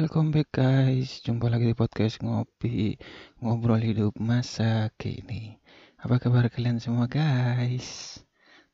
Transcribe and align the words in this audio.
Welcome 0.00 0.32
back 0.32 0.48
guys, 0.56 1.20
jumpa 1.20 1.52
lagi 1.52 1.68
di 1.68 1.76
podcast 1.76 2.24
ngopi 2.24 2.96
ngobrol 3.44 3.84
hidup 3.84 4.16
masa 4.16 4.88
kini. 4.96 5.60
Apa 6.00 6.16
kabar 6.16 6.48
kalian 6.48 6.80
semua 6.80 7.04
guys? 7.04 8.16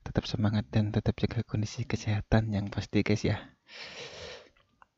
Tetap 0.07 0.23
semangat 0.31 0.71
dan 0.71 0.95
tetap 0.95 1.19
jaga 1.19 1.43
kondisi 1.43 1.83
kesehatan 1.83 2.55
yang 2.55 2.71
pasti 2.71 3.03
guys 3.03 3.27
ya. 3.27 3.43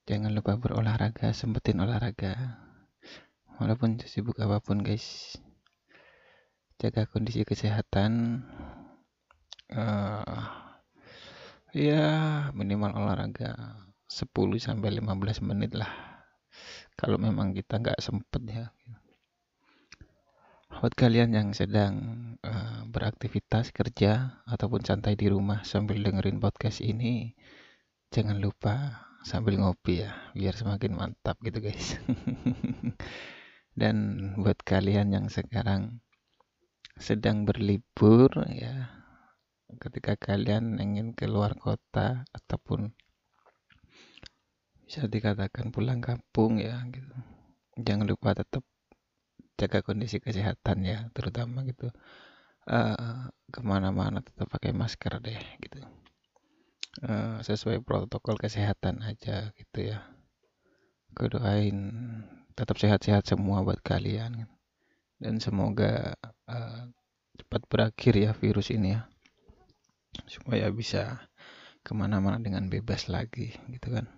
Jangan 0.05 0.37
lupa 0.37 0.61
berolahraga, 0.61 1.33
sempetin 1.33 1.81
olahraga. 1.81 2.61
Walaupun 3.57 3.97
sibuk 4.05 4.37
apa 4.37 4.61
pun 4.61 4.85
guys, 4.85 5.33
jaga 6.77 7.09
kondisi 7.09 7.49
kesehatan. 7.49 8.45
Uh, 9.73 10.45
ya 11.73 12.05
minimal 12.53 12.93
olahraga 13.01 13.81
10 14.13 14.29
sampai 14.61 14.93
15 14.93 15.09
menit 15.41 15.73
lah 15.73 16.18
kalau 16.99 17.17
memang 17.17 17.55
kita 17.55 17.79
nggak 17.79 18.03
sempet 18.03 18.43
ya 18.51 18.67
buat 20.79 20.95
kalian 20.95 21.35
yang 21.35 21.49
sedang 21.57 21.95
uh, 22.45 22.85
beraktivitas 22.87 23.73
kerja 23.75 24.43
ataupun 24.47 24.85
santai 24.85 25.17
di 25.17 25.27
rumah 25.27 25.65
sambil 25.65 25.99
dengerin 26.05 26.39
podcast 26.39 26.85
ini 26.85 27.35
jangan 28.15 28.39
lupa 28.39 29.09
sambil 29.27 29.59
ngopi 29.59 30.07
ya 30.07 30.15
biar 30.37 30.55
semakin 30.55 30.95
mantap 30.95 31.37
gitu 31.43 31.59
guys. 31.59 31.99
Dan 33.81 33.97
buat 34.39 34.59
kalian 34.63 35.15
yang 35.15 35.27
sekarang 35.31 35.99
sedang 36.99 37.47
berlibur 37.47 38.31
ya 38.51 38.91
ketika 39.83 40.19
kalian 40.19 40.79
ingin 40.83 41.15
keluar 41.15 41.55
kota 41.55 42.27
ataupun 42.35 42.95
bisa 44.89 45.05
dikatakan 45.05 45.69
pulang 45.69 46.01
kampung 46.01 46.57
ya 46.57 46.81
gitu. 46.89 47.13
Jangan 47.77 48.09
lupa 48.09 48.33
tetap 48.33 48.65
jaga 49.61 49.85
kondisi 49.85 50.17
kesehatan 50.17 50.81
ya 50.81 51.13
terutama 51.13 51.61
gitu. 51.69 51.93
Uh, 52.65 53.29
ke 53.53 53.61
mana-mana 53.61 54.25
tetap 54.25 54.49
pakai 54.49 54.73
masker 54.73 55.21
deh 55.21 55.37
gitu. 55.61 55.85
Uh, 57.05 57.37
sesuai 57.45 57.85
protokol 57.85 58.41
kesehatan 58.41 59.05
aja 59.05 59.53
gitu 59.53 59.93
ya. 59.93 60.09
Doain 61.13 61.77
tetap 62.57 62.81
sehat-sehat 62.81 63.29
semua 63.29 63.61
buat 63.61 63.85
kalian. 63.85 64.49
Dan 65.21 65.37
semoga 65.37 66.17
uh, 66.49 66.89
cepat 67.37 67.63
berakhir 67.69 68.17
ya 68.17 68.33
virus 68.33 68.73
ini 68.73 68.97
ya. 68.97 69.05
Supaya 70.25 70.73
bisa 70.73 71.29
ke 71.85 71.93
mana-mana 71.93 72.41
dengan 72.41 72.73
bebas 72.73 73.13
lagi 73.13 73.53
gitu 73.69 73.93
kan 73.93 74.18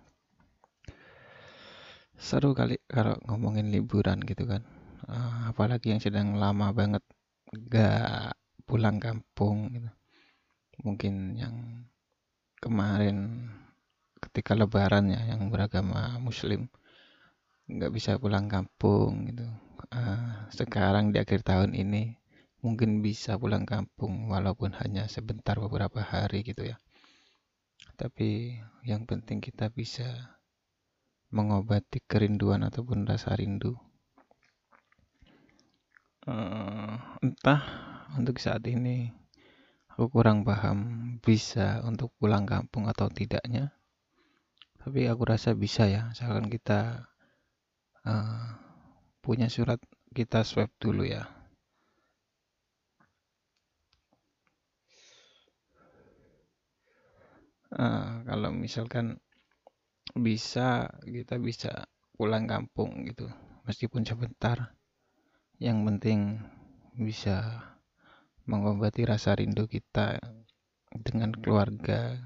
seru 2.21 2.53
kali 2.53 2.77
kalau 2.85 3.17
ngomongin 3.25 3.73
liburan 3.73 4.21
gitu 4.21 4.45
kan. 4.45 4.61
Uh, 5.09 5.49
apalagi 5.49 5.89
yang 5.89 5.97
sedang 5.97 6.37
lama 6.37 6.69
banget 6.69 7.01
gak 7.49 8.37
pulang 8.69 9.01
kampung 9.01 9.73
gitu. 9.73 9.89
Mungkin 10.85 11.35
yang 11.41 11.55
kemarin 12.61 13.49
ketika 14.21 14.53
lebaran 14.53 15.09
ya 15.09 15.33
yang 15.33 15.49
beragama 15.49 16.21
muslim 16.21 16.69
nggak 17.65 17.89
bisa 17.89 18.21
pulang 18.21 18.45
kampung 18.45 19.33
gitu. 19.33 19.49
Uh, 19.89 20.45
sekarang 20.53 21.09
di 21.09 21.17
akhir 21.17 21.41
tahun 21.41 21.73
ini 21.73 22.21
mungkin 22.61 23.01
bisa 23.01 23.41
pulang 23.41 23.65
kampung 23.65 24.29
walaupun 24.29 24.77
hanya 24.77 25.09
sebentar 25.09 25.57
beberapa 25.57 26.05
hari 26.05 26.45
gitu 26.45 26.69
ya. 26.69 26.77
Tapi 27.97 28.61
yang 28.85 29.09
penting 29.09 29.41
kita 29.41 29.73
bisa 29.73 30.37
mengobati 31.31 32.03
kerinduan 32.03 32.67
ataupun 32.67 33.07
rasa 33.07 33.33
rindu. 33.39 33.79
Uh, 36.21 37.01
entah 37.23 37.63
untuk 38.13 38.37
saat 38.37 38.61
ini 38.69 39.09
aku 39.89 40.11
kurang 40.11 40.45
paham 40.45 41.17
bisa 41.23 41.81
untuk 41.87 42.13
pulang 42.19 42.43
kampung 42.45 42.85
atau 42.91 43.07
tidaknya. 43.09 43.73
Tapi 44.81 45.07
aku 45.07 45.23
rasa 45.25 45.55
bisa 45.55 45.87
ya, 45.87 46.11
misalkan 46.11 46.49
kita 46.51 47.09
uh, 48.05 48.45
punya 49.21 49.47
surat 49.47 49.77
kita 50.11 50.43
swab 50.43 50.69
dulu 50.81 51.07
ya. 51.07 51.29
Uh, 57.71 58.25
kalau 58.27 58.51
misalkan 58.51 59.23
bisa 60.15 60.91
kita 61.03 61.39
bisa 61.39 61.87
pulang 62.15 62.47
kampung 62.49 63.07
gitu. 63.07 63.31
Meskipun 63.67 64.03
sebentar. 64.03 64.75
Yang 65.61 65.77
penting 65.85 66.19
bisa 66.97 67.69
mengobati 68.49 69.05
rasa 69.05 69.37
rindu 69.37 69.69
kita 69.69 70.17
dengan 70.91 71.31
keluarga 71.31 72.19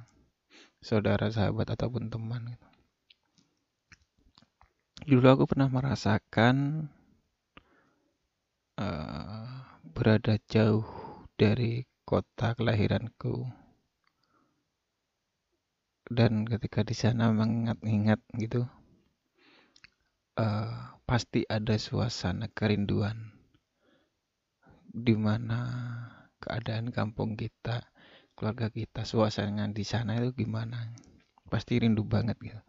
saudara 0.81 1.29
sahabat 1.29 1.73
ataupun 1.73 2.09
teman 2.09 2.53
gitu. 2.53 2.67
dulu 5.05 5.25
aku 5.33 5.43
pernah 5.45 5.69
merasakan 5.69 6.89
uh, 8.77 9.45
berada 9.81 10.37
jauh 10.49 10.85
dari 11.37 11.85
kota 12.05 12.57
kelahiranku 12.57 13.64
dan 16.09 16.45
ketika 16.45 16.85
di 16.85 16.93
sana 16.93 17.33
mengingat-ingat 17.33 18.21
gitu 18.37 18.69
uh, 20.37 20.95
pasti 21.05 21.45
ada 21.49 21.77
suasana 21.77 22.45
kerinduan 22.51 23.33
di 24.95 25.17
mana 25.17 25.59
keadaan 26.39 26.93
kampung 26.93 27.35
kita 27.35 27.83
keluarga 28.35 28.67
kita 28.67 29.07
suasana 29.07 29.67
di 29.71 29.83
sana 29.87 30.19
itu 30.19 30.45
gimana? 30.45 30.91
Pasti 31.47 31.79
rindu 31.79 32.03
banget 32.03 32.35
gitu. 32.43 32.61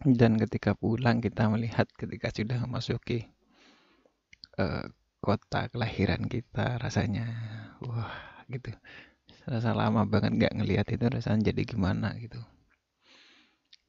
Dan 0.00 0.40
ketika 0.40 0.72
pulang 0.72 1.20
kita 1.20 1.50
melihat 1.52 1.84
ketika 1.92 2.32
sudah 2.32 2.64
memasuki 2.64 3.28
uh, 4.56 4.88
kota 5.20 5.68
kelahiran 5.68 6.24
kita 6.24 6.80
rasanya 6.80 7.28
wah 7.84 8.08
gitu 8.48 8.72
rasa 9.48 9.72
lama 9.72 10.04
banget 10.04 10.36
nggak 10.36 10.54
ngelihat 10.56 10.86
itu 10.92 11.04
rasanya 11.08 11.52
jadi 11.52 11.62
gimana 11.64 12.12
gitu. 12.20 12.40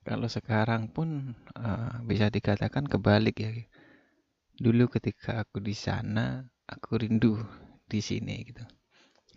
Kalau 0.01 0.25
sekarang 0.25 0.89
pun 0.89 1.37
uh, 1.57 2.01
bisa 2.07 2.31
dikatakan 2.31 2.89
kebalik 2.89 3.37
ya. 3.37 3.51
Dulu 4.57 4.89
ketika 4.89 5.41
aku 5.41 5.61
di 5.61 5.77
sana 5.77 6.41
aku 6.65 7.01
rindu 7.01 7.37
di 7.85 8.01
sini 8.01 8.41
gitu. 8.45 8.65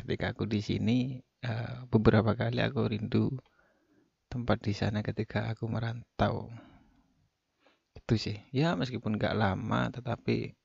Ketika 0.01 0.33
aku 0.33 0.49
di 0.49 0.65
sini 0.65 1.21
uh, 1.45 1.85
beberapa 1.89 2.33
kali 2.33 2.65
aku 2.65 2.89
rindu 2.89 3.29
tempat 4.33 4.65
di 4.65 4.73
sana 4.73 5.05
ketika 5.05 5.53
aku 5.53 5.69
merantau. 5.69 6.49
Itu 7.93 8.17
sih. 8.17 8.41
Ya 8.53 8.73
meskipun 8.73 9.21
gak 9.21 9.37
lama 9.37 9.93
tetapi 9.93 10.57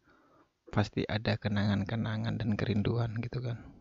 pasti 0.69 1.03
ada 1.09 1.35
kenangan-kenangan 1.35 2.39
dan 2.39 2.53
kerinduan 2.53 3.17
gitu 3.19 3.41
kan 3.41 3.78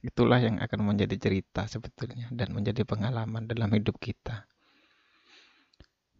Itulah 0.00 0.40
yang 0.40 0.56
akan 0.64 0.80
menjadi 0.80 1.16
cerita 1.20 1.68
sebetulnya 1.68 2.32
dan 2.32 2.56
menjadi 2.56 2.88
pengalaman 2.88 3.44
dalam 3.44 3.68
hidup 3.76 4.00
kita. 4.00 4.48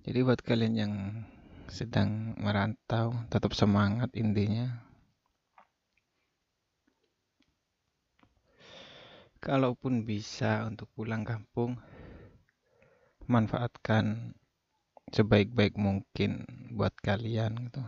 Jadi 0.04 0.20
buat 0.20 0.40
kalian 0.44 0.74
yang 0.76 0.92
sedang 1.68 2.36
merantau, 2.36 3.16
tetap 3.32 3.56
semangat 3.56 4.12
intinya. 4.12 4.84
Kalaupun 9.40 10.04
bisa 10.04 10.68
untuk 10.68 10.92
pulang 10.92 11.24
kampung, 11.24 11.80
manfaatkan 13.24 14.36
sebaik-baik 15.08 15.80
mungkin 15.80 16.44
buat 16.76 16.92
kalian 17.00 17.72
gitu 17.72 17.80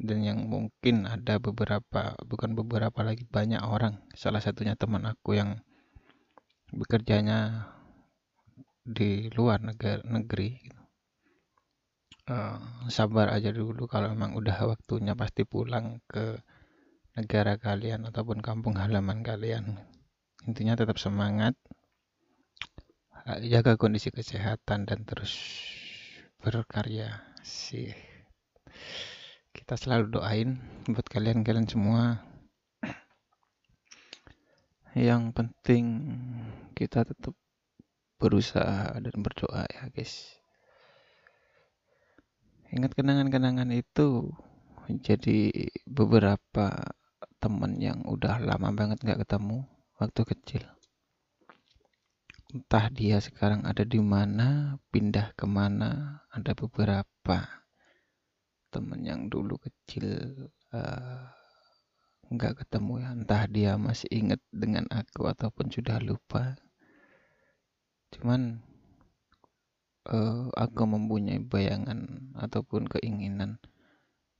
dan 0.00 0.24
yang 0.24 0.48
mungkin 0.48 1.04
ada 1.04 1.36
beberapa 1.36 2.16
bukan 2.24 2.56
beberapa 2.56 3.04
lagi 3.04 3.28
banyak 3.28 3.60
orang. 3.60 4.00
Salah 4.16 4.40
satunya 4.40 4.72
teman 4.72 5.04
aku 5.04 5.36
yang 5.36 5.60
bekerjanya 6.72 7.68
di 8.80 9.28
luar 9.36 9.60
negara 9.60 10.00
negeri. 10.08 10.56
Uh, 12.30 12.86
sabar 12.88 13.34
aja 13.34 13.50
dulu 13.50 13.90
kalau 13.90 14.08
memang 14.14 14.38
udah 14.38 14.54
waktunya 14.70 15.18
pasti 15.18 15.42
pulang 15.42 15.98
ke 16.06 16.38
negara 17.18 17.58
kalian 17.58 18.08
ataupun 18.08 18.40
kampung 18.40 18.80
halaman 18.80 19.20
kalian. 19.20 19.76
Intinya 20.48 20.80
tetap 20.80 20.96
semangat 20.96 21.52
jaga 23.44 23.76
kondisi 23.76 24.08
kesehatan 24.08 24.88
dan 24.88 25.04
terus 25.04 25.36
berkarya 26.40 27.20
sih 27.44 28.09
kita 29.50 29.74
selalu 29.74 30.14
doain 30.14 30.58
buat 30.86 31.06
kalian-kalian 31.06 31.66
semua. 31.66 32.22
Yang 34.94 35.30
penting 35.34 35.84
kita 36.74 37.06
tetap 37.06 37.34
berusaha 38.18 38.98
dan 38.98 39.16
berdoa 39.22 39.66
ya 39.70 39.86
guys. 39.90 40.38
Ingat 42.70 42.94
kenangan-kenangan 42.94 43.70
itu 43.74 44.30
jadi 45.02 45.70
beberapa 45.86 46.94
teman 47.38 47.78
yang 47.78 48.02
udah 48.06 48.42
lama 48.42 48.74
banget 48.74 49.02
nggak 49.02 49.26
ketemu 49.26 49.66
waktu 49.98 50.22
kecil. 50.26 50.64
Entah 52.50 52.90
dia 52.90 53.22
sekarang 53.22 53.62
ada 53.62 53.86
di 53.86 54.02
mana 54.02 54.78
pindah 54.90 55.38
ke 55.38 55.46
mana 55.46 56.22
ada 56.34 56.50
beberapa 56.58 57.59
teman 58.70 59.02
yang 59.02 59.26
dulu 59.26 59.58
kecil 59.58 60.06
uh, 60.72 61.26
nggak 62.30 62.64
ketemu 62.64 63.02
ya. 63.02 63.08
Entah 63.12 63.42
dia 63.50 63.72
masih 63.74 64.08
ingat 64.14 64.40
dengan 64.54 64.86
aku 64.88 65.26
ataupun 65.26 65.68
sudah 65.68 65.98
lupa. 65.98 66.54
Cuman 68.14 68.62
uh, 70.08 70.48
aku 70.54 70.82
mempunyai 70.86 71.42
bayangan 71.42 72.30
ataupun 72.38 72.86
keinginan 72.86 73.58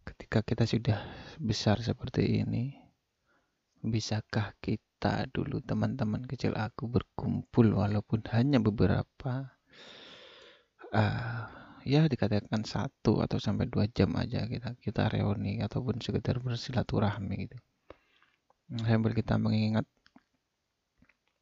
ketika 0.06 0.42
kita 0.42 0.64
sudah 0.64 0.98
besar 1.38 1.78
seperti 1.78 2.42
ini 2.42 2.80
bisakah 3.80 4.52
kita 4.60 5.24
dulu 5.32 5.64
teman-teman 5.64 6.28
kecil 6.28 6.52
aku 6.52 6.84
berkumpul 6.88 7.72
walaupun 7.72 8.20
hanya 8.36 8.60
beberapa? 8.60 9.56
Uh, 10.92 11.59
ya 11.84 12.04
dikatakan 12.06 12.62
satu 12.64 13.24
atau 13.24 13.40
sampai 13.40 13.68
dua 13.68 13.88
jam 13.88 14.12
aja 14.16 14.44
kita 14.44 14.76
kita 14.80 15.08
reuni 15.08 15.64
ataupun 15.64 16.00
sekedar 16.00 16.40
bersilaturahmi 16.40 17.34
gitu. 17.48 17.58
Sambil 18.86 19.16
kita 19.16 19.34
mengingat 19.40 19.86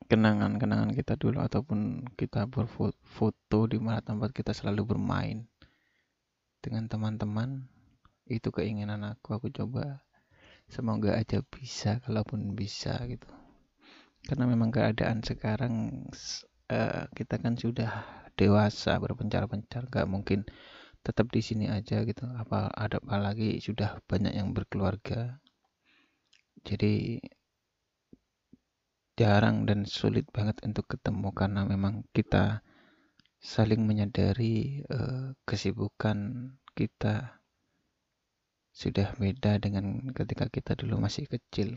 kenangan-kenangan 0.09 0.97
kita 0.97 1.21
dulu 1.21 1.45
ataupun 1.45 2.09
kita 2.17 2.49
berfoto 2.49 3.61
di 3.69 3.77
mana 3.77 4.01
tempat 4.01 4.33
kita 4.33 4.57
selalu 4.57 4.97
bermain 4.97 5.45
dengan 6.65 6.89
teman-teman 6.89 7.69
itu 8.25 8.49
keinginan 8.49 9.05
aku 9.05 9.37
aku 9.37 9.49
coba 9.53 10.01
semoga 10.69 11.17
aja 11.17 11.45
bisa 11.45 12.01
kalaupun 12.05 12.57
bisa 12.57 12.97
gitu. 13.09 13.29
Karena 14.25 14.45
memang 14.49 14.73
keadaan 14.73 15.25
sekarang 15.25 16.05
uh, 16.69 17.05
kita 17.13 17.41
kan 17.41 17.57
sudah 17.57 18.05
dewasa 18.39 19.03
berpencar-pencar 19.03 19.91
gak 19.91 20.07
mungkin 20.07 20.47
tetap 21.03 21.27
di 21.35 21.43
sini 21.43 21.67
aja 21.67 22.07
gitu 22.07 22.25
apa 22.39 22.71
ada 22.71 23.03
apalagi 23.03 23.59
sudah 23.59 23.99
banyak 24.07 24.35
yang 24.39 24.55
berkeluarga 24.55 25.43
jadi 26.63 27.19
jarang 29.19 29.67
dan 29.67 29.83
sulit 29.83 30.31
banget 30.31 30.63
untuk 30.63 30.87
ketemu 30.87 31.35
karena 31.35 31.67
memang 31.67 32.07
kita 32.15 32.63
saling 33.43 33.83
menyadari 33.83 34.83
uh, 34.87 35.35
kesibukan 35.43 36.51
kita 36.79 37.39
sudah 38.71 39.11
beda 39.19 39.59
dengan 39.59 40.15
ketika 40.15 40.47
kita 40.47 40.79
dulu 40.79 41.03
masih 41.03 41.27
kecil. 41.27 41.75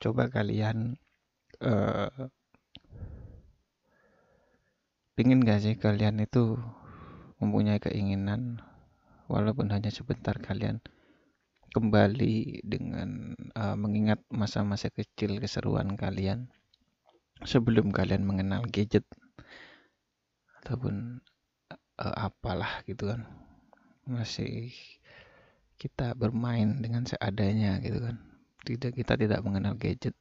Coba 0.00 0.32
kalian 0.32 0.96
uh, 1.64 2.28
pingin 5.16 5.40
gak 5.40 5.64
sih 5.64 5.74
kalian 5.80 6.20
itu 6.20 6.60
mempunyai 7.40 7.80
keinginan 7.80 8.60
walaupun 9.26 9.72
hanya 9.72 9.88
sebentar 9.88 10.36
kalian 10.36 10.84
kembali 11.74 12.62
dengan 12.62 13.34
uh, 13.58 13.74
mengingat 13.74 14.22
masa-masa 14.30 14.94
kecil 14.94 15.42
keseruan 15.42 15.98
kalian 15.98 16.46
sebelum 17.42 17.90
kalian 17.90 18.22
mengenal 18.22 18.62
gadget 18.70 19.02
ataupun 20.62 21.18
uh, 21.98 22.14
apalah 22.14 22.86
gitu 22.86 23.10
kan. 23.10 23.26
Masih 24.06 24.70
kita 25.74 26.14
bermain 26.14 26.78
dengan 26.78 27.02
seadanya 27.02 27.82
gitu 27.82 27.98
kan. 27.98 28.22
Tidak 28.62 28.94
kita 28.94 29.18
tidak 29.18 29.42
mengenal 29.42 29.74
gadget 29.74 30.14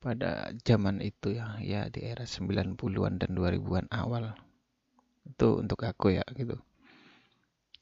pada 0.00 0.48
zaman 0.64 1.04
itu 1.04 1.36
ya 1.36 1.60
ya 1.60 1.92
di 1.92 2.08
era 2.08 2.24
90-an 2.24 3.20
dan 3.20 3.30
2000-an 3.36 3.86
awal. 3.92 4.32
Itu 5.28 5.60
untuk 5.60 5.84
aku 5.84 6.16
ya 6.16 6.24
gitu. 6.32 6.56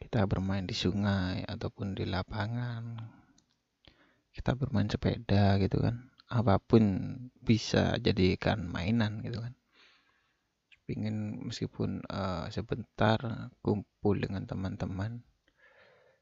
Kita 0.03 0.27
bermain 0.27 0.67
di 0.67 0.75
sungai 0.75 1.47
ataupun 1.47 1.95
di 1.95 2.03
lapangan. 2.11 2.99
Kita 4.35 4.59
bermain 4.59 4.91
sepeda 4.91 5.63
gitu 5.63 5.79
kan. 5.79 6.11
Apa 6.27 6.59
pun 6.59 7.15
bisa 7.39 7.97
jadikan 8.03 8.67
mainan 8.67 9.23
gitu 9.23 9.39
kan. 9.39 9.55
Ingin 10.91 11.47
meskipun 11.47 12.03
uh, 12.11 12.51
sebentar 12.51 13.51
kumpul 13.63 14.19
dengan 14.19 14.43
teman-teman. 14.43 15.23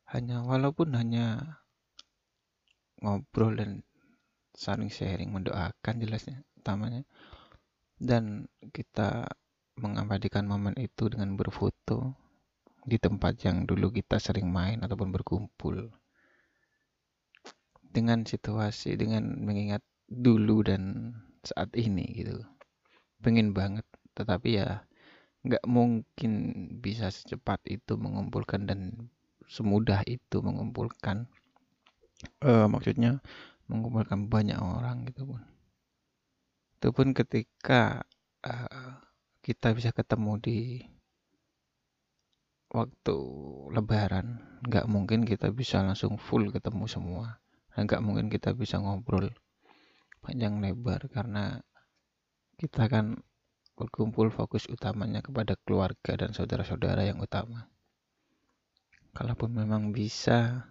Hanya 0.07 0.45
walaupun 0.45 0.93
hanya 0.95 1.59
ngobrol 3.01 3.59
dan 3.59 3.83
saling 4.57 4.89
sharing 4.89 5.31
mendoakan 5.31 6.01
jelasnya 6.01 6.41
utamanya. 6.57 7.05
Dan 7.97 8.49
kita 8.73 9.29
mengabadikan 9.77 10.49
momen 10.49 10.73
itu 10.81 11.13
dengan 11.13 11.37
berfoto 11.37 12.17
di 12.89 12.97
tempat 12.97 13.45
yang 13.45 13.69
dulu 13.69 13.93
kita 13.93 14.17
sering 14.17 14.49
main 14.49 14.81
ataupun 14.81 15.13
berkumpul. 15.13 15.93
Dengan 17.85 18.25
situasi 18.25 18.97
dengan 18.97 19.41
mengingat 19.45 19.85
dulu 20.09 20.65
dan 20.65 21.13
saat 21.45 21.73
ini 21.77 22.05
gitu. 22.17 22.41
Pengen 23.21 23.53
banget 23.53 23.85
tetapi 24.17 24.61
ya 24.61 24.85
nggak 25.47 25.65
mungkin 25.69 26.33
bisa 26.83 27.13
secepat 27.13 27.63
itu 27.71 27.95
mengumpulkan 27.95 28.67
dan 28.67 29.11
semudah 29.47 30.03
itu 30.09 30.43
mengumpulkan. 30.43 31.31
Uh, 32.41 32.65
maksudnya 32.65 33.21
mengumpulkan 33.67 34.31
banyak 34.31 34.59
orang 34.59 35.07
gitu 35.11 35.27
pun. 35.35 35.43
Itu 36.79 36.93
pun 36.95 37.17
ketika 37.17 38.07
uh, 38.47 38.93
kita 39.43 39.75
bisa 39.75 39.91
ketemu 39.95 40.33
di 40.43 40.59
waktu 42.67 43.19
lebaran 43.71 44.43
nggak 44.67 44.91
mungkin 44.91 45.23
kita 45.23 45.55
bisa 45.55 45.83
langsung 45.83 46.19
full 46.19 46.51
ketemu 46.51 46.85
semua. 46.87 47.39
Nggak 47.77 48.03
mungkin 48.03 48.27
kita 48.33 48.57
bisa 48.57 48.81
ngobrol 48.81 49.31
panjang 50.25 50.59
lebar 50.59 51.07
karena 51.13 51.61
kita 52.57 52.89
kan 52.89 53.21
berkumpul 53.77 54.33
fokus 54.33 54.65
utamanya 54.73 55.21
kepada 55.21 55.55
keluarga 55.61 56.17
dan 56.17 56.33
saudara-saudara 56.33 57.05
yang 57.05 57.21
utama. 57.21 57.69
Kalaupun 59.13 59.53
memang 59.53 59.93
bisa 59.93 60.69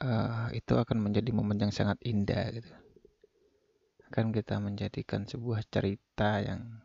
uh, 0.00 0.48
itu 0.52 0.76
akan 0.76 1.00
menjadi 1.00 1.30
momen 1.32 1.58
yang 1.60 1.72
sangat 1.72 1.96
indah 2.04 2.52
gitu. 2.52 2.72
Akan 4.12 4.30
kita 4.30 4.60
menjadikan 4.62 5.26
sebuah 5.26 5.66
cerita 5.66 6.40
yang 6.44 6.80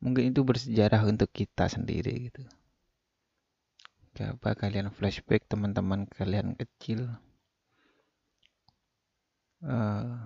mungkin 0.00 0.32
itu 0.32 0.44
bersejarah 0.44 1.02
untuk 1.08 1.28
kita 1.32 1.66
sendiri 1.66 2.30
gitu. 2.30 2.42
Coba 4.14 4.54
kalian 4.58 4.92
flashback 4.92 5.46
teman-teman 5.48 6.06
kalian 6.10 6.56
kecil. 6.56 7.08
Uh, 9.60 10.16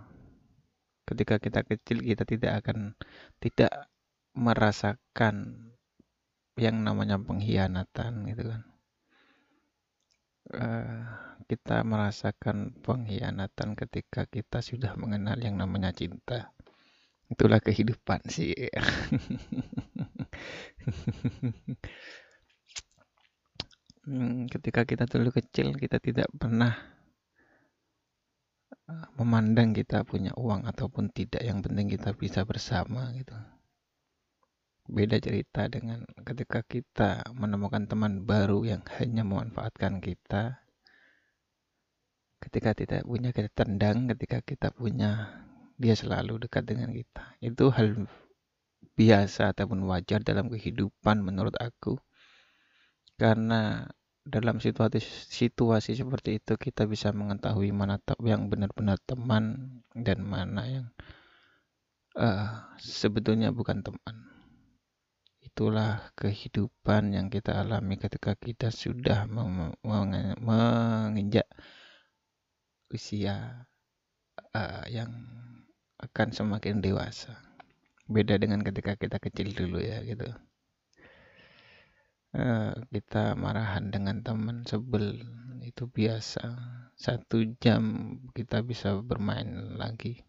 ketika 1.04 1.42
kita 1.42 1.60
kecil 1.66 1.98
kita 2.00 2.22
tidak 2.22 2.64
akan 2.64 2.94
tidak 3.42 3.90
merasakan 4.34 5.68
yang 6.54 6.86
namanya 6.86 7.18
pengkhianatan 7.18 8.30
gitu 8.30 8.46
kan 8.46 8.62
uh, 10.52 11.00
kita 11.48 11.80
merasakan 11.84 12.76
pengkhianatan 12.84 13.76
ketika 13.76 14.28
kita 14.28 14.60
sudah 14.60 14.92
mengenal 15.00 15.40
yang 15.40 15.56
namanya 15.56 15.92
cinta. 15.96 16.52
Itulah 17.32 17.60
kehidupan 17.60 18.20
sih. 18.28 18.52
Hmm, 24.04 24.44
ketika 24.52 24.84
kita 24.84 25.08
dulu 25.08 25.32
kecil 25.32 25.72
kita 25.80 25.96
tidak 25.96 26.28
pernah 26.36 26.76
eh, 28.84 29.06
memandang 29.16 29.72
kita 29.72 30.04
punya 30.04 30.36
uang 30.36 30.68
ataupun 30.68 31.08
tidak. 31.08 31.40
Yang 31.40 31.72
penting 31.72 31.86
kita 31.88 32.12
bisa 32.12 32.44
bersama 32.44 33.08
gitu 33.16 33.32
beda 34.84 35.16
cerita 35.18 35.66
dengan 35.72 36.04
ketika 36.28 36.60
kita 36.60 37.24
menemukan 37.32 37.88
teman 37.88 38.28
baru 38.28 38.64
yang 38.68 38.82
hanya 39.00 39.24
memanfaatkan 39.24 40.04
kita 40.04 40.64
ketika 42.44 42.76
tidak 42.76 43.02
punya 43.08 43.32
kita 43.32 43.48
tendang 43.56 44.04
ketika 44.12 44.44
kita 44.44 44.68
punya 44.76 45.40
dia 45.80 45.94
selalu 45.96 46.46
dekat 46.46 46.68
dengan 46.68 46.92
kita. 46.92 47.34
Itu 47.42 47.72
hal 47.74 48.06
biasa 48.94 49.56
ataupun 49.56 49.82
wajar 49.90 50.22
dalam 50.22 50.52
kehidupan 50.52 51.24
menurut 51.24 51.56
aku. 51.58 51.98
Karena 53.18 53.86
dalam 54.24 54.58
situasi 54.58 55.00
situasi 55.28 56.00
seperti 56.00 56.40
itu 56.40 56.56
kita 56.56 56.88
bisa 56.88 57.12
mengetahui 57.12 57.70
mana 57.76 58.00
yang 58.24 58.48
benar-benar 58.48 58.96
teman 59.04 59.76
dan 59.92 60.24
mana 60.24 60.62
yang 60.64 60.86
uh, 62.16 62.72
sebetulnya 62.80 63.52
bukan 63.52 63.84
teman. 63.84 64.16
Itulah 65.54 66.10
kehidupan 66.18 67.14
yang 67.14 67.30
kita 67.30 67.62
alami 67.62 67.94
ketika 67.94 68.34
kita 68.34 68.74
sudah 68.74 69.30
menginjak 70.42 71.46
usia 72.90 73.62
uh, 74.50 74.82
yang 74.90 75.14
akan 76.02 76.34
semakin 76.34 76.82
dewasa. 76.82 77.38
Beda 78.10 78.34
dengan 78.34 78.66
ketika 78.66 78.98
kita 78.98 79.22
kecil 79.22 79.54
dulu 79.54 79.78
ya 79.78 80.02
gitu. 80.02 80.26
Uh, 82.34 82.74
kita 82.90 83.38
marahan 83.38 83.94
dengan 83.94 84.26
teman 84.26 84.66
sebel 84.66 85.22
itu 85.62 85.86
biasa. 85.86 86.42
Satu 86.98 87.46
jam 87.62 88.18
kita 88.34 88.66
bisa 88.66 88.98
bermain 88.98 89.78
lagi 89.78 90.26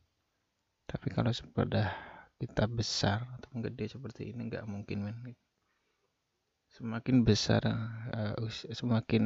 tapi 0.86 1.10
kalau 1.10 1.34
sudah 1.34 1.92
kita 2.36 2.68
besar 2.68 3.24
atau 3.40 3.50
gede 3.64 3.96
seperti 3.96 4.36
ini 4.36 4.52
nggak 4.52 4.68
mungkin 4.68 5.08
men. 5.08 5.18
Semakin 6.76 7.24
besar 7.24 7.64
uh, 7.64 8.36
semakin 8.52 9.24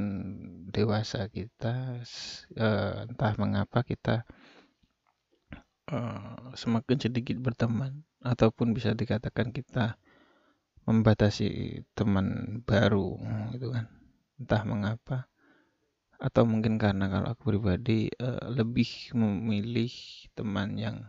dewasa 0.70 1.26
kita 1.34 2.06
uh, 2.54 3.10
entah 3.10 3.34
mengapa 3.42 3.82
kita 3.82 4.22
uh, 5.90 6.54
semakin 6.54 6.98
sedikit 7.02 7.42
berteman 7.42 8.06
ataupun 8.22 8.78
bisa 8.78 8.94
dikatakan 8.94 9.50
kita 9.50 9.98
membatasi 10.86 11.82
teman 11.98 12.62
baru 12.70 13.18
gitu 13.58 13.74
kan. 13.74 13.90
Entah 14.38 14.62
mengapa 14.70 15.18
atau 16.20 16.44
mungkin 16.44 16.76
karena 16.76 17.08
kalau 17.08 17.32
aku 17.32 17.56
pribadi 17.56 18.12
uh, 18.22 18.52
lebih 18.52 19.16
memilih 19.16 19.90
teman 20.36 20.76
yang 20.76 21.02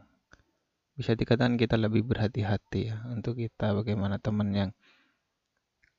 bisa 1.00 1.16
dikatakan 1.16 1.56
kita 1.56 1.80
lebih 1.80 2.04
berhati-hati 2.04 2.92
ya 2.92 3.00
untuk 3.08 3.40
kita 3.40 3.72
bagaimana 3.72 4.20
teman 4.20 4.52
yang 4.52 4.70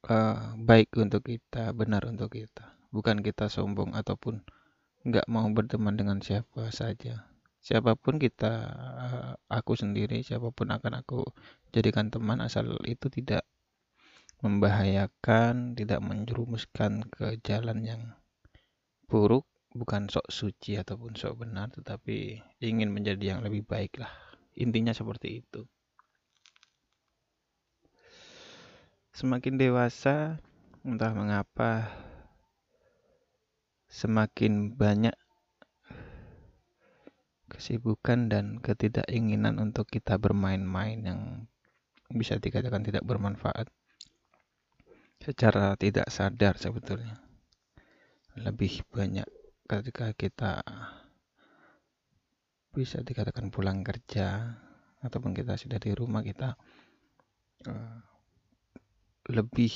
uh, 0.06 0.54
baik 0.62 0.94
untuk 0.94 1.26
kita 1.26 1.74
benar 1.74 2.06
untuk 2.06 2.30
kita. 2.38 2.78
Bukan 2.94 3.26
kita 3.26 3.50
sombong 3.50 3.98
ataupun 3.98 4.46
nggak 5.02 5.26
mau 5.26 5.50
berteman 5.50 5.98
dengan 5.98 6.22
siapa 6.22 6.70
saja. 6.70 7.26
Siapa 7.66 7.98
pun 7.98 8.22
kita 8.22 8.54
uh, 8.78 9.34
aku 9.50 9.74
sendiri 9.74 10.22
siapa 10.22 10.54
pun 10.54 10.70
akan 10.70 11.02
aku 11.02 11.26
jadikan 11.74 12.14
teman 12.14 12.38
asal 12.38 12.70
itu 12.86 13.10
tidak 13.10 13.42
membahayakan 14.46 15.74
tidak 15.74 15.98
menjerumuskan 16.06 17.10
ke 17.10 17.42
jalan 17.42 17.82
yang 17.82 18.02
buruk 19.10 19.50
bukan 19.74 20.10
sok 20.10 20.30
suci 20.30 20.78
ataupun 20.78 21.14
sok 21.14 21.46
benar 21.46 21.70
tetapi 21.70 22.42
ingin 22.62 22.90
menjadi 22.90 23.38
yang 23.38 23.46
lebih 23.46 23.62
baik 23.62 24.02
lah 24.02 24.31
Intinya 24.58 24.92
seperti 24.92 25.44
itu. 25.44 25.64
Semakin 29.12 29.60
dewasa, 29.60 30.40
entah 30.82 31.14
mengapa 31.14 31.92
semakin 33.92 34.72
banyak 34.72 35.14
kesibukan 37.52 38.32
dan 38.32 38.64
ketidakinginan 38.64 39.60
untuk 39.60 39.92
kita 39.92 40.16
bermain-main 40.16 41.00
yang 41.04 41.22
bisa 42.08 42.40
dikatakan 42.40 42.88
tidak 42.88 43.04
bermanfaat 43.04 43.68
secara 45.20 45.76
tidak 45.76 46.08
sadar 46.08 46.56
sebetulnya 46.56 47.20
lebih 48.40 48.82
banyak 48.90 49.28
ketika 49.68 50.16
kita 50.16 50.64
bisa 52.72 53.04
dikatakan 53.04 53.52
pulang 53.52 53.84
kerja 53.84 54.58
ataupun 55.04 55.36
kita 55.36 55.60
sudah 55.60 55.78
di 55.78 55.92
rumah 55.92 56.24
kita 56.24 56.56
uh, 57.68 58.00
lebih 59.30 59.74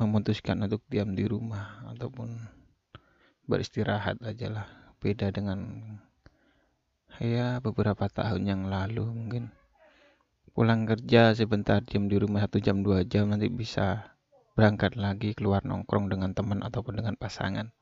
memutuskan 0.00 0.62
untuk 0.64 0.80
diam 0.88 1.12
di 1.12 1.28
rumah 1.28 1.84
ataupun 1.92 2.32
beristirahat 3.44 4.22
aja 4.24 4.48
lah. 4.48 4.66
Beda 5.00 5.32
dengan 5.32 5.80
ya 7.18 7.58
beberapa 7.58 8.06
tahun 8.08 8.46
yang 8.46 8.62
lalu 8.68 9.04
mungkin. 9.10 9.44
Pulang 10.50 10.84
kerja 10.84 11.32
sebentar 11.32 11.80
diam 11.82 12.10
di 12.10 12.20
rumah 12.20 12.44
satu 12.44 12.58
jam 12.60 12.82
dua 12.82 13.06
jam 13.06 13.30
nanti 13.30 13.48
bisa 13.48 14.16
berangkat 14.58 14.98
lagi 14.98 15.32
keluar 15.32 15.64
nongkrong 15.64 16.10
dengan 16.10 16.36
teman 16.36 16.60
ataupun 16.60 17.00
dengan 17.00 17.14
pasangan. 17.16 17.72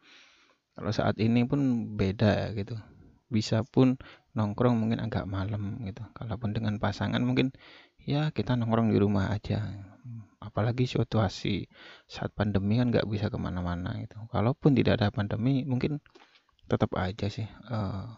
Kalau 0.78 0.94
saat 0.94 1.18
ini 1.18 1.42
pun 1.42 1.94
beda 1.98 2.54
gitu. 2.54 2.78
Bisa 3.26 3.66
pun 3.66 3.98
nongkrong 4.36 4.76
mungkin 4.76 5.00
agak 5.00 5.24
malam 5.24 5.80
gitu. 5.86 6.04
Kalaupun 6.12 6.52
dengan 6.52 6.76
pasangan 6.76 7.20
mungkin 7.22 7.54
ya 8.02 8.32
kita 8.32 8.58
nongkrong 8.58 8.92
di 8.92 8.98
rumah 9.00 9.32
aja. 9.32 9.64
Apalagi 10.38 10.88
situasi 10.88 11.68
saat 12.08 12.32
pandemi 12.32 12.80
kan 12.80 12.92
nggak 12.92 13.08
bisa 13.08 13.28
ke 13.32 13.38
mana-mana 13.40 13.96
gitu. 14.00 14.16
Kalaupun 14.32 14.76
tidak 14.76 15.00
ada 15.00 15.08
pandemi 15.12 15.64
mungkin 15.64 16.00
tetap 16.68 16.92
aja 17.00 17.32
sih 17.32 17.48
uh, 17.72 18.12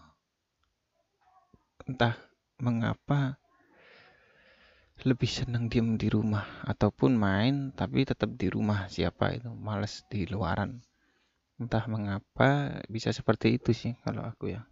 entah 1.86 2.18
mengapa 2.58 3.38
lebih 5.06 5.30
senang 5.30 5.70
diem 5.70 5.96
di 5.96 6.12
rumah 6.12 6.44
ataupun 6.66 7.16
main 7.16 7.72
tapi 7.72 8.04
tetap 8.04 8.36
di 8.36 8.52
rumah 8.52 8.90
siapa 8.90 9.32
itu 9.32 9.48
males 9.54 10.04
di 10.12 10.28
luaran. 10.28 10.82
Entah 11.56 11.84
mengapa 11.88 12.80
bisa 12.90 13.12
seperti 13.12 13.56
itu 13.56 13.72
sih 13.72 13.92
kalau 14.04 14.24
aku 14.26 14.52
ya 14.52 14.64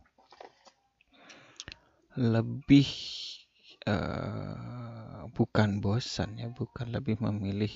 lebih 2.18 2.90
uh, 3.86 5.30
bukan 5.30 5.78
bosan 5.78 6.34
ya 6.34 6.50
bukan 6.50 6.90
lebih 6.90 7.22
memilih 7.22 7.70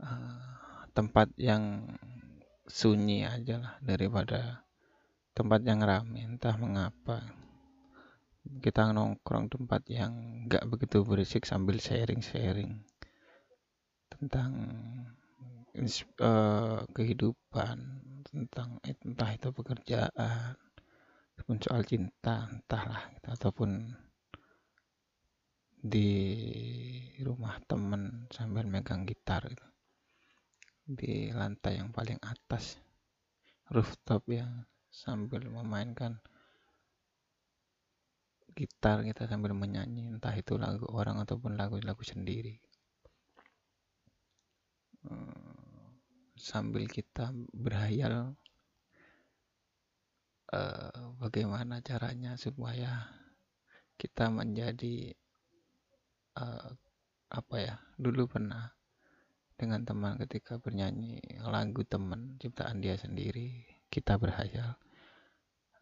uh, 0.00 0.88
tempat 0.96 1.28
yang 1.36 1.92
sunyi 2.64 3.28
aja 3.28 3.60
lah 3.60 3.74
daripada 3.84 4.64
tempat 5.36 5.60
yang 5.68 5.84
ramai 5.84 6.24
entah 6.24 6.56
mengapa. 6.56 7.20
Kita 8.42 8.90
nongkrong 8.90 9.52
tempat 9.52 9.86
yang 9.86 10.48
nggak 10.48 10.66
begitu 10.66 11.06
berisik 11.06 11.46
sambil 11.46 11.78
sharing-sharing 11.78 12.82
tentang 14.10 14.52
uh, 16.18 16.82
kehidupan 16.90 17.76
tentang 18.26 18.82
entah 18.82 19.30
itu 19.30 19.48
pekerjaan 19.54 20.56
ataupun 21.42 21.58
soal 21.58 21.82
cinta 21.82 22.46
entahlah 22.46 23.02
gitu. 23.18 23.28
ataupun 23.34 23.90
di 25.82 26.10
rumah 27.18 27.58
temen 27.66 28.30
sambil 28.30 28.62
megang 28.70 29.02
gitar 29.02 29.42
gitu. 29.50 29.66
di 30.86 31.34
lantai 31.34 31.82
yang 31.82 31.90
paling 31.90 32.22
atas 32.22 32.78
rooftop 33.74 34.22
ya 34.30 34.46
sambil 34.86 35.42
memainkan 35.50 36.22
gitar 38.54 39.02
kita 39.02 39.26
sambil 39.26 39.50
menyanyi 39.50 40.14
entah 40.14 40.38
itu 40.38 40.54
lagu 40.54 40.86
orang 40.94 41.26
ataupun 41.26 41.58
lagu-lagu 41.58 42.06
sendiri 42.06 42.62
hmm, 45.10 45.90
sambil 46.38 46.86
kita 46.86 47.34
berhayal 47.50 48.38
uh, 50.52 51.16
bagaimana 51.18 51.80
caranya 51.80 52.36
supaya 52.36 53.08
kita 53.96 54.28
menjadi 54.28 55.16
uh, 56.36 56.70
apa 57.32 57.56
ya 57.56 57.74
dulu 57.96 58.28
pernah 58.28 58.72
dengan 59.56 59.86
teman 59.88 60.20
ketika 60.20 60.60
bernyanyi 60.60 61.22
lagu 61.48 61.80
teman 61.88 62.36
ciptaan 62.36 62.84
dia 62.84 62.98
sendiri 63.00 63.64
kita 63.88 64.16
berhayal. 64.16 64.76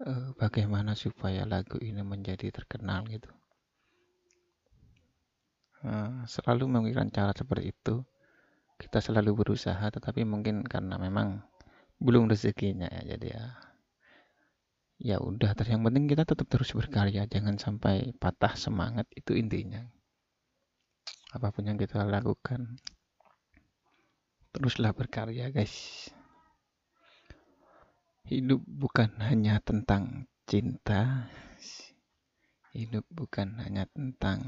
Uh, 0.00 0.32
bagaimana 0.40 0.96
supaya 0.96 1.44
lagu 1.44 1.76
ini 1.78 2.00
menjadi 2.00 2.48
terkenal 2.48 3.04
gitu? 3.12 3.28
Uh, 5.84 6.24
selalu 6.24 6.68
memikirkan 6.68 7.12
cara 7.12 7.32
seperti 7.36 7.72
itu. 7.72 8.00
Kita 8.80 8.96
selalu 9.04 9.44
berusaha 9.44 9.92
tetapi 9.92 10.24
mungkin 10.24 10.64
karena 10.64 10.96
memang 10.96 11.44
belum 12.00 12.32
rezekinya 12.32 12.88
ya 12.88 13.12
jadi 13.12 13.28
ya 13.36 13.44
ya 15.00 15.16
udah 15.16 15.56
terus 15.56 15.72
yang 15.72 15.80
penting 15.80 16.12
kita 16.12 16.28
tetap 16.28 16.44
terus 16.44 16.76
berkarya 16.76 17.24
jangan 17.24 17.56
sampai 17.56 18.12
patah 18.20 18.52
semangat 18.52 19.08
itu 19.16 19.32
intinya. 19.32 19.80
Apa 21.32 21.48
pun 21.48 21.64
yang 21.64 21.80
kita 21.80 22.04
lakukan 22.04 22.76
teruslah 24.52 24.92
berkarya 24.92 25.48
guys. 25.48 26.06
Hidup 28.28 28.60
bukan 28.68 29.10
hanya 29.24 29.58
tentang 29.64 30.28
cinta 30.44 31.26
hidup 32.70 33.02
bukan 33.10 33.58
hanya 33.58 33.86
tentang 33.90 34.38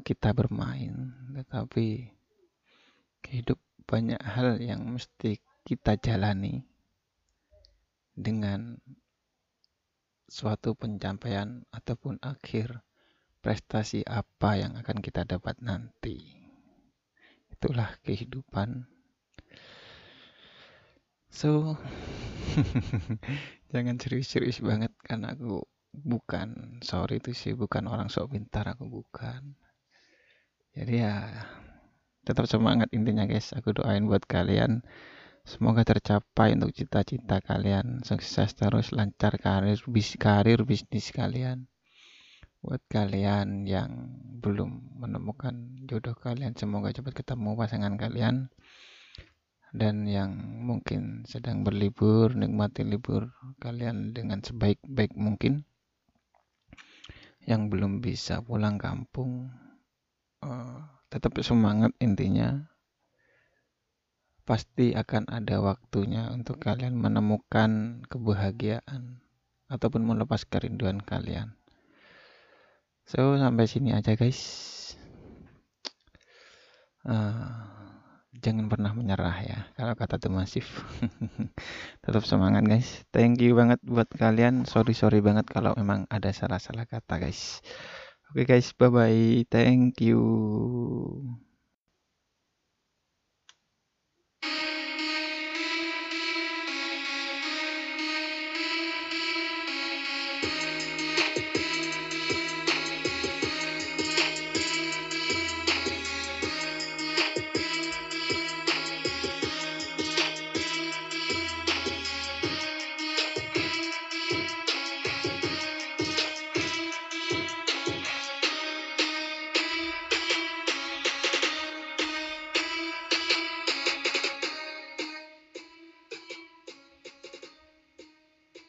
kita 0.00 0.32
bermain 0.32 1.12
tetapi 1.36 2.08
hidup 3.28 3.60
banyak 3.84 4.20
hal 4.24 4.56
yang 4.56 4.96
mesti 4.96 5.36
kita 5.68 6.00
jalani 6.00 6.64
dengan 8.12 8.76
suatu 10.32 10.72
pencapaian 10.72 11.60
ataupun 11.68 12.16
akhir 12.24 12.80
prestasi 13.44 14.06
apa 14.06 14.56
yang 14.56 14.78
akan 14.80 15.04
kita 15.04 15.28
dapat 15.28 15.58
nanti. 15.60 16.40
Itulah 17.52 18.00
kehidupan. 18.00 18.88
So, 21.32 21.76
jangan 23.72 23.96
serius-serius 24.00 24.60
banget 24.64 24.92
karena 25.04 25.32
aku 25.36 25.64
bukan, 25.92 26.80
sorry 26.80 27.20
itu 27.20 27.36
sih 27.36 27.52
bukan 27.52 27.88
orang 27.88 28.08
sok 28.08 28.32
pintar, 28.36 28.72
aku 28.72 28.88
bukan. 28.88 29.56
Jadi 30.72 31.04
ya 31.04 31.28
tetap 32.24 32.48
semangat 32.48 32.88
intinya 32.96 33.28
guys. 33.28 33.52
Aku 33.52 33.76
doain 33.76 34.08
buat 34.08 34.24
kalian 34.24 34.80
Semoga 35.42 35.82
tercapai 35.82 36.54
untuk 36.54 36.70
cita-cita 36.70 37.42
kalian, 37.42 38.06
sukses 38.06 38.54
terus, 38.54 38.94
lancar 38.94 39.34
karir, 39.42 39.82
bis, 39.90 40.14
karir 40.14 40.62
bisnis 40.62 41.10
kalian. 41.10 41.66
Buat 42.62 42.78
kalian 42.86 43.66
yang 43.66 43.90
belum 44.38 45.02
menemukan 45.02 45.82
jodoh 45.90 46.14
kalian, 46.14 46.54
semoga 46.54 46.94
cepat 46.94 47.26
ketemu 47.26 47.58
pasangan 47.58 47.98
kalian. 47.98 48.54
Dan 49.74 50.06
yang 50.06 50.30
mungkin 50.62 51.26
sedang 51.26 51.66
berlibur, 51.66 52.38
nikmati 52.38 52.86
libur 52.86 53.34
kalian 53.58 54.14
dengan 54.14 54.46
sebaik-baik 54.46 55.18
mungkin. 55.18 55.66
Yang 57.42 57.62
belum 57.66 57.98
bisa 57.98 58.38
pulang 58.46 58.78
kampung, 58.78 59.50
uh, 60.46 60.86
tetap 61.10 61.34
semangat 61.42 61.90
intinya 61.98 62.71
pasti 64.42 64.92
akan 64.92 65.30
ada 65.30 65.62
waktunya 65.62 66.30
untuk 66.34 66.58
kalian 66.58 66.98
menemukan 66.98 68.02
kebahagiaan 68.10 69.22
ataupun 69.70 70.02
melepas 70.04 70.42
kerinduan 70.44 70.98
kalian. 71.00 71.54
So 73.06 73.38
sampai 73.38 73.66
sini 73.66 73.94
aja 73.94 74.14
guys. 74.14 74.40
Uh, 77.02 77.82
jangan 78.38 78.70
pernah 78.70 78.94
menyerah 78.94 79.36
ya 79.42 79.58
kalau 79.74 79.94
kata 79.94 80.18
tuh 80.18 80.30
masif. 80.34 80.66
Tetap 82.04 82.26
semangat 82.26 82.66
guys. 82.66 83.06
Thank 83.14 83.42
you 83.42 83.54
banget 83.54 83.78
buat 83.86 84.10
kalian. 84.10 84.66
Sorry 84.66 84.94
sorry 84.94 85.22
banget 85.22 85.46
kalau 85.50 85.74
memang 85.78 86.06
ada 86.10 86.30
salah-salah 86.30 86.86
kata 86.86 87.22
guys. 87.22 87.62
Oke 88.32 88.48
okay, 88.48 88.58
guys, 88.58 88.72
bye 88.72 88.88
bye. 88.88 89.44
Thank 89.52 90.00
you. 90.00 90.18